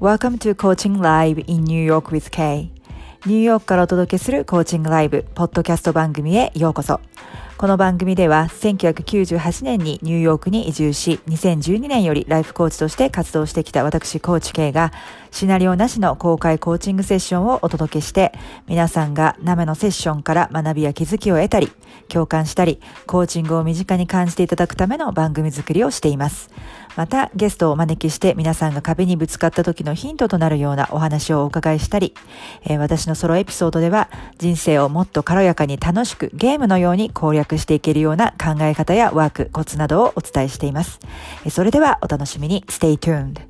[0.00, 2.70] Welcome to Coaching Live in New York with Kay
[3.26, 7.02] ニューヨークからお届けするコーチングライブ、ポッドキャスト番組へようこそ。
[7.60, 14.94] この番組では1998年にニューヨークに移住し、2012年よりライフコーチとして活動してきた私コーチ K が
[15.30, 18.32] シナリオなしの公開コーチングセッションをお届けして、
[18.66, 21.70] 皆さんが生のセッションから学びや気づきを得たり、
[22.08, 26.48] 共感したり、コーチングを身近に感じていただくための番組作りをしています。
[26.96, 32.14] また、ゲストをお招きして皆さんが壁にぶつかった時のヒントとなるようなお話をお伺いしたり、
[32.64, 41.00] えー、私のソロエピソードでは人生をもっと軽やかに楽しくゲームのように攻略していけるような考え方やワーク、コツなどをお伝えしています。
[41.50, 42.64] それではお楽しみに。
[42.68, 43.49] Stay tuned!